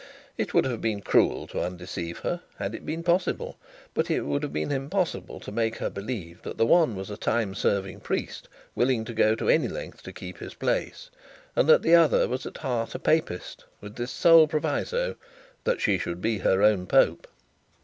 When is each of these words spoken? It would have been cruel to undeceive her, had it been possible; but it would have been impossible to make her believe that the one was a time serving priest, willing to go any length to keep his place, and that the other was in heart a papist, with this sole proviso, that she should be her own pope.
It 0.35 0.51
would 0.55 0.65
have 0.65 0.81
been 0.81 1.01
cruel 1.01 1.45
to 1.45 1.61
undeceive 1.61 2.17
her, 2.25 2.41
had 2.57 2.73
it 2.73 2.87
been 2.87 3.03
possible; 3.03 3.59
but 3.93 4.09
it 4.09 4.21
would 4.23 4.41
have 4.41 4.51
been 4.51 4.71
impossible 4.71 5.39
to 5.39 5.51
make 5.51 5.75
her 5.75 5.91
believe 5.91 6.41
that 6.41 6.57
the 6.57 6.65
one 6.65 6.95
was 6.95 7.11
a 7.11 7.17
time 7.17 7.53
serving 7.53 7.99
priest, 7.99 8.49
willing 8.73 9.05
to 9.05 9.13
go 9.13 9.33
any 9.47 9.67
length 9.67 10.01
to 10.01 10.11
keep 10.11 10.39
his 10.39 10.55
place, 10.55 11.11
and 11.55 11.69
that 11.69 11.83
the 11.83 11.93
other 11.93 12.27
was 12.27 12.47
in 12.47 12.55
heart 12.55 12.95
a 12.95 12.97
papist, 12.97 13.65
with 13.79 13.95
this 13.95 14.09
sole 14.09 14.47
proviso, 14.47 15.17
that 15.65 15.81
she 15.81 15.99
should 15.99 16.19
be 16.19 16.39
her 16.39 16.63
own 16.63 16.87
pope. 16.87 17.27